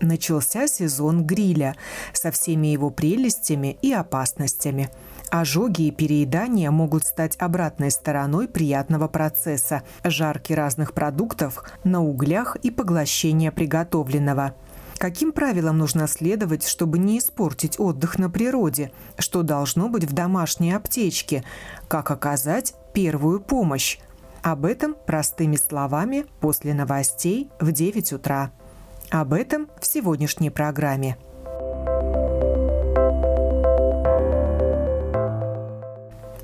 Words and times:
начался 0.00 0.66
сезон 0.66 1.24
гриля 1.24 1.76
со 2.12 2.30
всеми 2.30 2.68
его 2.68 2.90
прелестями 2.90 3.78
и 3.82 3.92
опасностями. 3.92 4.90
Ожоги 5.30 5.82
и 5.82 5.90
переедания 5.90 6.70
могут 6.70 7.04
стать 7.04 7.36
обратной 7.38 7.90
стороной 7.90 8.48
приятного 8.48 9.08
процесса– 9.08 9.82
жарки 10.04 10.52
разных 10.54 10.94
продуктов 10.94 11.62
на 11.84 12.02
углях 12.02 12.56
и 12.56 12.70
поглощения 12.70 13.50
приготовленного. 13.50 14.54
Каким 14.98 15.30
правилам 15.30 15.78
нужно 15.78 16.08
следовать, 16.08 16.66
чтобы 16.66 16.98
не 16.98 17.18
испортить 17.18 17.78
отдых 17.78 18.18
на 18.18 18.28
природе? 18.28 18.90
Что 19.16 19.42
должно 19.42 19.88
быть 19.88 20.04
в 20.04 20.12
домашней 20.12 20.72
аптечке? 20.72 21.44
Как 21.86 22.10
оказать 22.10 22.74
первую 22.94 23.40
помощь? 23.40 23.98
Об 24.42 24.64
этом 24.64 24.96
простыми 25.06 25.56
словами 25.56 26.26
после 26.40 26.74
новостей 26.74 27.48
в 27.60 27.70
9 27.70 28.12
утра. 28.14 28.50
Об 29.10 29.32
этом 29.32 29.70
в 29.80 29.86
сегодняшней 29.86 30.50
программе. 30.50 31.16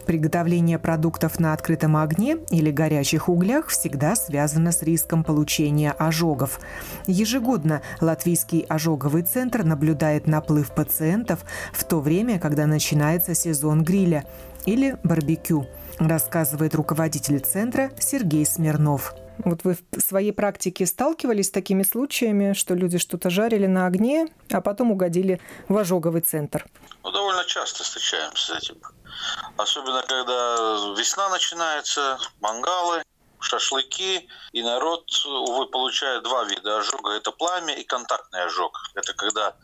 Приготовление 0.07 0.79
продуктов 0.79 1.39
на 1.39 1.53
открытом 1.53 1.97
огне 1.97 2.39
или 2.51 2.71
горячих 2.71 3.29
углях 3.29 3.69
всегда 3.69 4.17
связано 4.17 4.73
с 4.73 4.83
риском 4.83 5.25
получения 5.25 5.93
ожогов. 5.93 6.59
Ежегодно 7.07 7.83
Латвийский 8.01 8.61
ожоговый 8.61 9.23
центр 9.23 9.63
наблюдает 9.63 10.27
наплыв 10.27 10.73
пациентов 10.73 11.45
в 11.73 11.85
то 11.85 12.01
время, 12.01 12.39
когда 12.39 12.67
начинается 12.67 13.35
сезон 13.35 13.83
гриля 13.83 14.25
или 14.65 14.97
барбекю, 15.05 15.67
рассказывает 15.99 16.75
руководитель 16.75 17.41
центра 17.41 17.91
Сергей 17.99 18.47
Смирнов. 18.47 19.15
Вот 19.39 19.65
вы 19.65 19.77
в 19.93 20.01
своей 20.01 20.33
практике 20.33 20.87
сталкивались 20.87 21.49
с 21.49 21.51
такими 21.51 21.83
случаями, 21.83 22.53
что 22.53 22.75
люди 22.75 22.99
что-то 22.99 23.31
жарили 23.31 23.67
на 23.67 23.87
огне, 23.87 24.29
а 24.51 24.61
потом 24.61 24.93
угодили 24.93 25.41
в 25.69 25.77
ожоговый 25.77 26.21
центр? 26.21 26.67
Ну, 27.03 27.11
довольно 27.11 27.45
часто 27.45 27.83
встречаемся 27.83 28.55
с 28.55 28.59
этим. 28.59 28.81
Особенно, 29.57 30.03
когда 30.03 30.95
весна 30.97 31.29
начинается, 31.29 32.19
мангалы, 32.41 33.03
шашлыки, 33.41 34.29
и 34.53 34.63
народ, 34.63 35.05
увы, 35.27 35.67
получает 35.67 36.23
два 36.23 36.45
вида 36.45 36.79
ожога. 36.79 37.13
Это 37.13 37.31
пламя 37.31 37.75
и 37.75 37.85
контактный 37.85 38.45
ожог. 38.45 38.73
Это 38.95 39.13
когда 39.15 39.55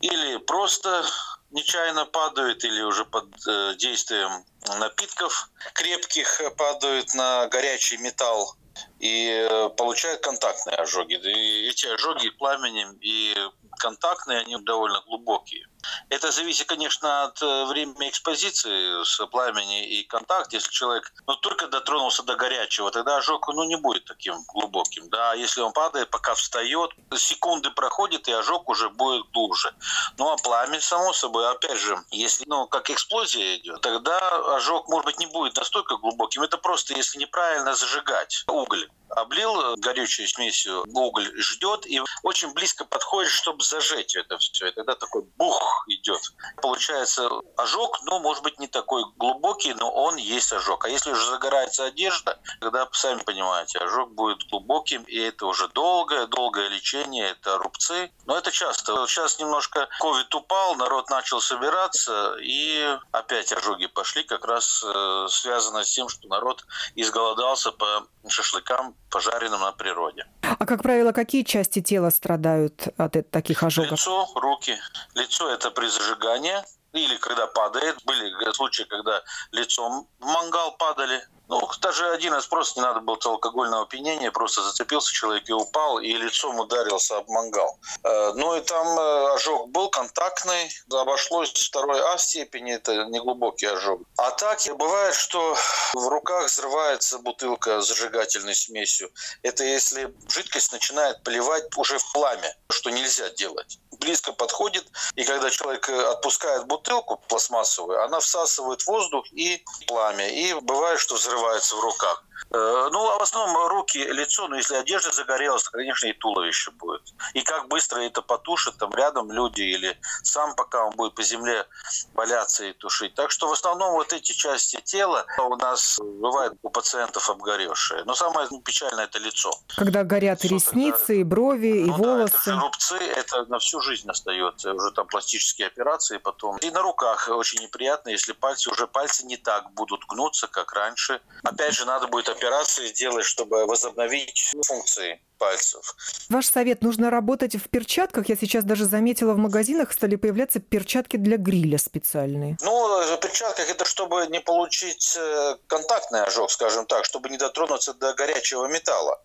или 0.00 0.38
просто 0.38 1.04
нечаянно 1.50 2.06
падают, 2.06 2.64
или 2.64 2.82
уже 2.82 3.04
под 3.04 3.26
э, 3.46 3.74
действием 3.76 4.44
напитков 4.78 5.50
крепких 5.74 6.40
падают 6.56 7.14
на 7.14 7.46
горячий 7.48 7.98
металл 7.98 8.56
и 8.98 9.46
э, 9.48 9.68
получают 9.76 10.20
контактные 10.20 10.76
ожоги. 10.76 11.14
И 11.14 11.68
эти 11.68 11.86
ожоги 11.86 12.30
пламенем 12.30 12.96
и 13.00 13.34
контактные, 13.78 14.40
они 14.40 14.56
довольно 14.58 15.00
глубокие. 15.02 15.66
Это 16.08 16.30
зависит, 16.30 16.66
конечно, 16.66 17.24
от 17.24 17.42
э, 17.42 17.64
времени 17.66 18.08
экспозиции 18.08 19.04
с 19.04 19.24
пламени 19.26 19.86
и 19.86 20.04
контакт. 20.04 20.52
Если 20.52 20.70
человек 20.70 21.12
ну, 21.26 21.36
только 21.36 21.68
дотронулся 21.68 22.22
до 22.22 22.36
горячего, 22.36 22.90
тогда 22.90 23.16
ожог 23.18 23.48
ну, 23.48 23.64
не 23.64 23.76
будет 23.76 24.04
таким 24.04 24.36
глубоким. 24.48 25.08
Да, 25.08 25.34
если 25.34 25.60
он 25.60 25.72
падает, 25.72 26.10
пока 26.10 26.34
встает, 26.34 26.90
секунды 27.16 27.70
проходят, 27.70 28.28
и 28.28 28.32
ожог 28.32 28.68
уже 28.68 28.88
будет 28.88 29.26
глубже. 29.32 29.74
Ну 30.18 30.30
а 30.30 30.36
пламя, 30.36 30.80
само 30.80 31.12
собой, 31.12 31.48
опять 31.50 31.78
же, 31.78 31.96
если 32.10 32.44
ну, 32.46 32.66
как 32.66 32.90
эксплозия 32.90 33.56
идет, 33.56 33.80
тогда 33.80 34.18
ожог, 34.56 34.88
может 34.88 35.06
быть, 35.06 35.18
не 35.18 35.26
будет 35.26 35.56
настолько 35.56 35.96
глубоким. 35.96 36.42
Это 36.42 36.58
просто 36.58 36.94
если 36.94 37.18
неправильно 37.18 37.74
зажигать 37.74 38.44
уголь 38.48 38.88
облил 39.16 39.76
горючей 39.76 40.28
смесью, 40.28 40.84
уголь 40.92 41.32
ждет 41.36 41.86
и 41.86 42.00
очень 42.22 42.52
близко 42.52 42.84
подходит, 42.84 43.32
чтобы 43.32 43.64
зажечь 43.64 44.16
это 44.16 44.38
все. 44.38 44.68
И 44.68 44.70
тогда 44.72 44.94
такой 44.94 45.22
бух 45.36 45.84
идет. 45.88 46.20
Получается 46.60 47.28
ожог, 47.56 48.00
но 48.02 48.20
может 48.20 48.42
быть 48.42 48.58
не 48.58 48.68
такой 48.68 49.04
глубокий, 49.16 49.74
но 49.74 49.90
он 49.90 50.16
есть 50.16 50.52
ожог. 50.52 50.84
А 50.84 50.88
если 50.88 51.10
уже 51.10 51.24
загорается 51.30 51.84
одежда, 51.84 52.38
тогда, 52.60 52.88
сами 52.92 53.20
понимаете, 53.20 53.78
ожог 53.78 54.12
будет 54.12 54.48
глубоким, 54.50 55.02
и 55.04 55.18
это 55.18 55.46
уже 55.46 55.68
долгое, 55.68 56.26
долгое 56.26 56.68
лечение, 56.68 57.30
это 57.30 57.58
рубцы. 57.58 58.10
Но 58.26 58.36
это 58.36 58.50
часто. 58.50 59.06
Сейчас 59.06 59.38
немножко 59.38 59.88
ковид 60.00 60.34
упал, 60.34 60.74
народ 60.76 61.08
начал 61.10 61.40
собираться, 61.40 62.36
и 62.42 62.98
опять 63.12 63.52
ожоги 63.52 63.86
пошли, 63.86 64.22
как 64.22 64.44
раз 64.44 64.84
э, 64.84 65.26
связано 65.30 65.84
с 65.84 65.90
тем, 65.90 66.08
что 66.08 66.28
народ 66.28 66.64
изголодался 66.94 67.72
по 67.72 68.06
шашлыкам, 68.28 68.94
пожаренным 69.10 69.60
на 69.60 69.72
природе. 69.72 70.26
А, 70.42 70.64
как 70.66 70.82
правило, 70.82 71.12
какие 71.12 71.42
части 71.42 71.80
тела 71.80 72.10
страдают 72.10 72.88
от 72.96 73.30
таких 73.30 73.62
ожогов? 73.62 73.92
Лицо, 73.92 74.28
руки. 74.34 74.76
Лицо– 75.14 75.48
это 75.52 75.70
при 75.70 75.86
зажигании 75.88 76.56
или 76.92 77.16
когда 77.16 77.46
падает. 77.46 77.96
Были 78.04 78.52
случаи, 78.52 78.84
когда 78.84 79.22
лицом 79.52 80.08
в 80.18 80.24
мангал 80.26 80.76
падали. 80.76 81.20
Ну, 81.48 81.68
даже 81.80 82.10
один 82.10 82.32
раз 82.32 82.46
просто 82.46 82.80
не 82.80 82.86
надо 82.86 83.00
было 83.00 83.16
алкогольного 83.24 83.82
опьянения, 83.82 84.30
просто 84.30 84.62
зацепился 84.62 85.12
человек 85.12 85.48
и 85.48 85.52
упал, 85.52 85.98
и 85.98 86.12
лицом 86.12 86.58
ударился 86.58 87.18
об 87.18 87.28
мангал. 87.28 87.78
Э, 88.02 88.32
ну 88.34 88.56
и 88.56 88.60
там 88.60 88.98
э, 88.98 89.34
ожог 89.34 89.68
был 89.70 89.88
контактный, 89.88 90.70
обошлось 90.90 91.52
второй 91.52 92.00
А 92.00 92.18
степени, 92.18 92.74
это 92.74 93.04
неглубокий 93.06 93.68
ожог. 93.68 94.02
А 94.16 94.30
так 94.30 94.56
бывает, 94.76 95.14
что 95.14 95.54
в 95.94 96.08
руках 96.08 96.46
взрывается 96.46 97.18
бутылка 97.18 97.80
с 97.80 97.88
зажигательной 97.88 98.54
смесью. 98.54 99.10
Это 99.42 99.64
если 99.64 100.14
жидкость 100.28 100.72
начинает 100.72 101.22
поливать 101.22 101.64
уже 101.76 101.98
в 101.98 102.12
пламя, 102.12 102.56
что 102.70 102.90
нельзя 102.90 103.28
делать 103.30 103.78
близко 103.98 104.32
подходит, 104.32 104.86
и 105.14 105.24
когда 105.24 105.50
человек 105.50 105.88
э, 105.88 106.10
отпускает 106.10 106.66
бутылку 106.66 107.16
пластмассовую, 107.28 108.02
она 108.02 108.20
всасывает 108.20 108.86
воздух 108.86 109.26
и 109.32 109.62
пламя. 109.86 110.28
И 110.28 110.54
бывает, 110.54 111.00
что 111.00 111.14
взрывается 111.14 111.76
в 111.76 111.80
руках. 111.80 112.25
Э, 112.50 112.88
ну, 112.92 113.10
а 113.10 113.18
в 113.18 113.22
основном 113.22 113.68
руки, 113.68 113.98
лицо, 113.98 114.48
ну, 114.48 114.56
если 114.56 114.76
одежда 114.76 115.12
загорелась, 115.12 115.64
то, 115.64 115.70
конечно, 115.70 116.06
и 116.06 116.12
туловище 116.12 116.70
будет. 116.72 117.02
И 117.34 117.42
как 117.42 117.68
быстро 117.68 118.00
это 118.00 118.22
потушит, 118.22 118.76
там 118.78 118.94
рядом 118.94 119.30
люди 119.30 119.62
или 119.62 119.98
сам, 120.22 120.54
пока 120.54 120.84
он 120.84 120.94
будет 120.96 121.14
по 121.14 121.22
земле 121.22 121.66
валяться 122.14 122.64
и 122.64 122.72
тушить. 122.72 123.14
Так 123.14 123.30
что 123.30 123.48
в 123.48 123.52
основном 123.52 123.92
вот 123.92 124.12
эти 124.12 124.32
части 124.32 124.80
тела 124.82 125.26
у 125.38 125.56
нас 125.56 125.98
бывает 126.00 126.52
у 126.62 126.70
пациентов 126.70 127.28
обгоревшие. 127.30 128.04
Но 128.04 128.14
самое 128.14 128.48
печальное 128.64 129.04
это 129.04 129.18
лицо. 129.18 129.50
Когда 129.76 130.04
горят 130.04 130.44
лицо, 130.44 130.54
ресницы, 130.54 131.06
когда... 131.06 131.14
и 131.14 131.24
брови, 131.24 131.78
и 131.78 131.84
ну, 131.84 131.96
волосы. 131.96 132.32
Да, 132.46 132.52
это 132.52 132.60
рубцы, 132.60 132.96
это 132.96 133.44
на 133.46 133.58
всю 133.58 133.80
жизнь 133.80 134.08
остается. 134.08 134.72
Уже 134.72 134.90
там 134.92 135.06
пластические 135.06 135.68
операции 135.68 136.18
потом. 136.18 136.56
И 136.58 136.70
на 136.70 136.82
руках 136.82 137.28
очень 137.28 137.62
неприятно, 137.62 138.10
если 138.10 138.32
пальцы, 138.32 138.70
уже 138.70 138.86
пальцы 138.86 139.24
не 139.26 139.36
так 139.36 139.72
будут 139.72 140.04
гнуться, 140.06 140.46
как 140.46 140.72
раньше. 140.72 141.20
Опять 141.42 141.74
же, 141.74 141.84
надо 141.84 142.08
будет 142.08 142.25
операции 142.28 142.90
делать, 142.90 143.24
чтобы 143.24 143.66
возобновить 143.66 144.52
функции 144.66 145.20
пальцев. 145.38 145.94
Ваш 146.28 146.46
совет, 146.46 146.82
нужно 146.82 147.10
работать 147.10 147.56
в 147.56 147.68
перчатках. 147.68 148.28
Я 148.28 148.36
сейчас 148.36 148.64
даже 148.64 148.84
заметила, 148.84 149.32
в 149.34 149.38
магазинах 149.38 149.92
стали 149.92 150.16
появляться 150.16 150.60
перчатки 150.60 151.16
для 151.16 151.36
гриля 151.36 151.78
специальные. 151.78 152.56
Ну, 152.62 153.16
в 153.16 153.20
перчатках 153.20 153.68
это 153.68 153.84
чтобы 153.84 154.26
не 154.28 154.40
получить 154.40 155.16
э, 155.16 155.56
контактный 155.66 156.22
ожог, 156.22 156.50
скажем 156.50 156.86
так, 156.86 157.04
чтобы 157.04 157.28
не 157.28 157.36
дотронуться 157.36 157.94
до 157.94 158.14
горячего 158.14 158.66
металла. 158.66 159.20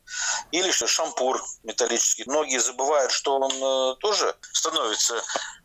Или 0.52 0.72
шампур 0.72 1.42
металлический. 1.64 2.24
Многие 2.28 2.60
забывают, 2.60 3.12
что 3.12 3.38
он 3.38 3.52
э, 3.52 3.96
тоже 4.00 4.36
становится 4.52 5.16
э, 5.16 5.22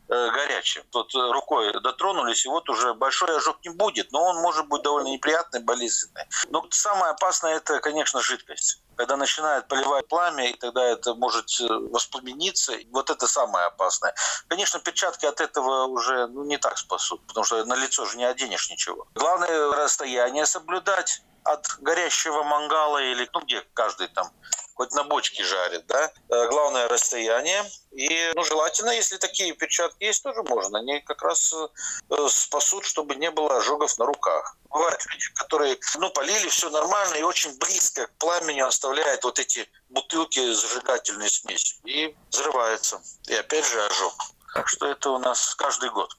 горячим. 0.07 0.83
Тут 0.91 1.13
рукой 1.13 1.73
дотронулись, 1.81 2.45
и 2.45 2.49
вот 2.49 2.69
уже 2.69 2.93
большой 2.93 3.35
ожог 3.37 3.57
не 3.63 3.69
будет, 3.69 4.11
но 4.11 4.23
он 4.23 4.37
может 4.37 4.67
быть 4.67 4.81
довольно 4.83 5.07
неприятный, 5.07 5.61
болезненный. 5.61 6.23
Но 6.49 6.65
самое 6.69 7.11
опасное 7.11 7.55
это, 7.55 7.79
конечно, 7.79 8.21
жидкость 8.21 8.81
когда 8.97 9.15
начинает 9.15 9.67
поливать 9.67 10.07
пламя, 10.07 10.49
и 10.49 10.53
тогда 10.53 10.83
это 10.83 11.13
может 11.13 11.49
э, 11.61 11.67
воспламениться. 11.91 12.73
Вот 12.91 13.09
это 13.09 13.27
самое 13.27 13.67
опасное. 13.67 14.13
Конечно, 14.47 14.79
перчатки 14.79 15.25
от 15.25 15.39
этого 15.39 15.85
уже 15.85 16.27
ну, 16.27 16.43
не 16.43 16.57
так 16.57 16.77
спасут, 16.77 17.25
потому 17.27 17.45
что 17.45 17.63
на 17.63 17.75
лицо 17.75 18.05
же 18.05 18.17
не 18.17 18.25
оденешь 18.25 18.69
ничего. 18.69 19.07
Главное 19.13 19.71
расстояние 19.71 20.45
соблюдать 20.45 21.21
от 21.53 21.67
горящего 21.79 22.43
мангала 22.43 22.99
или, 22.99 23.29
ну, 23.33 23.41
где 23.41 23.61
каждый 23.73 24.07
там 24.09 24.31
хоть 24.77 24.93
на 24.93 25.03
бочке 25.03 25.43
жарит, 25.43 25.87
да. 25.87 26.11
Э, 26.29 26.47
главное 26.49 26.87
расстояние. 26.87 27.63
И, 27.91 28.31
ну, 28.35 28.43
желательно, 28.43 28.91
если 28.91 29.17
такие 29.17 29.53
перчатки 29.53 30.03
есть, 30.03 30.21
тоже 30.21 30.43
можно. 30.43 30.77
Они 30.79 30.99
как 31.01 31.23
раз 31.23 31.51
э, 31.51 32.27
спасут, 32.29 32.85
чтобы 32.85 33.15
не 33.15 33.31
было 33.31 33.57
ожогов 33.57 33.97
на 33.97 34.05
руках. 34.05 34.55
Бывают 34.69 35.03
люди, 35.11 35.25
которые, 35.33 35.79
ну, 35.97 36.11
полили, 36.11 36.47
все 36.49 36.69
нормально, 36.69 37.15
и 37.15 37.23
очень 37.23 37.57
близко 37.57 38.05
к 38.05 38.11
пламени 38.19 38.59
оставляют 38.59 39.23
вот 39.23 39.39
эти 39.39 39.67
бутылки 39.89 40.53
зажигательной 40.53 41.29
смеси. 41.29 41.75
И 41.83 42.15
взрывается. 42.29 43.01
И 43.27 43.33
опять 43.33 43.65
же 43.65 43.83
ожог. 43.83 44.13
Так 44.53 44.67
что 44.67 44.87
это 44.87 45.09
у 45.09 45.17
нас 45.17 45.55
каждый 45.55 45.89
год. 45.89 46.15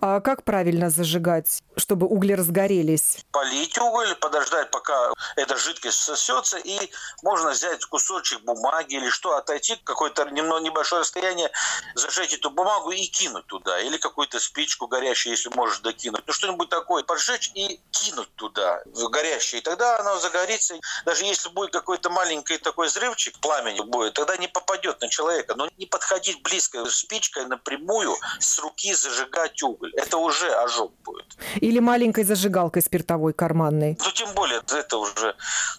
А 0.00 0.20
как 0.20 0.44
правильно 0.44 0.90
зажигать, 0.90 1.62
чтобы 1.76 2.06
угли 2.06 2.32
разгорелись? 2.32 3.24
Полить 3.32 3.76
уголь, 3.78 4.14
подождать, 4.16 4.70
пока 4.70 5.12
эта 5.36 5.56
жидкость 5.56 5.98
сосется, 5.98 6.58
и 6.58 6.90
можно 7.22 7.50
взять 7.50 7.84
кусочек 7.84 8.40
бумаги 8.42 8.94
или 8.96 9.08
что, 9.08 9.36
отойти 9.36 9.76
какое-то 9.84 10.24
немного 10.30 10.62
небольшое 10.62 11.00
расстояние, 11.00 11.50
зажечь 11.94 12.34
эту 12.34 12.50
бумагу 12.50 12.90
и 12.90 13.06
кинуть 13.06 13.46
туда. 13.46 13.80
Или 13.80 13.96
какую-то 13.98 14.38
спичку 14.38 14.86
горящую, 14.86 15.32
если 15.32 15.48
можешь 15.50 15.80
докинуть. 15.80 16.22
Ну, 16.26 16.32
что-нибудь 16.32 16.68
такое 16.68 17.02
поджечь 17.02 17.50
и 17.54 17.80
кинуть 17.90 18.34
туда, 18.36 18.82
в 18.86 19.08
горящее. 19.08 19.60
И 19.60 19.64
тогда 19.64 19.98
оно 19.98 20.18
загорится. 20.18 20.74
Даже 21.04 21.24
если 21.24 21.48
будет 21.48 21.72
какой-то 21.72 22.10
маленький 22.10 22.58
такой 22.58 22.86
взрывчик, 22.88 23.38
пламени 23.40 23.80
будет, 23.80 24.14
тогда 24.14 24.36
не 24.36 24.48
попадет 24.48 25.00
на 25.00 25.08
человека. 25.08 25.54
Но 25.54 25.68
не 25.76 25.86
подходить 25.86 26.42
близко 26.42 26.84
спичкой 26.86 27.46
напрямую 27.46 28.16
с 28.38 28.58
руки 28.58 28.94
зажигать 28.94 29.55
уголь. 29.62 29.92
Это 29.94 30.18
уже 30.18 30.50
ожог 30.52 30.92
будет. 31.04 31.26
Или 31.56 31.78
маленькой 31.78 32.24
зажигалкой 32.24 32.82
спиртовой 32.82 33.32
карманной? 33.32 33.98
Ну, 34.04 34.10
тем 34.10 34.32
более, 34.34 34.58
это 34.58 34.98
уже, 34.98 35.34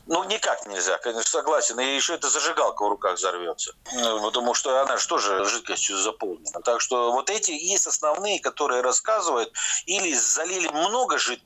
ну, 0.05 0.23
никак 0.25 0.65
нельзя, 0.67 0.97
конечно, 0.97 1.29
согласен. 1.29 1.79
И 1.79 1.95
еще 1.95 2.15
эта 2.15 2.29
зажигалка 2.29 2.83
в 2.83 2.89
руках 2.89 3.15
взорвется. 3.15 3.73
Ну, 3.93 4.21
потому 4.21 4.53
что 4.53 4.81
она 4.81 4.97
же 4.97 5.07
тоже 5.07 5.45
жидкостью 5.45 5.97
заполнена. 5.97 6.61
Так 6.63 6.81
что 6.81 7.11
вот 7.11 7.29
эти 7.29 7.51
есть 7.51 7.87
основные, 7.87 8.39
которые 8.39 8.81
рассказывают, 8.81 9.53
или 9.85 10.13
залили 10.13 10.67
много 10.69 11.17
жидкости, 11.17 11.37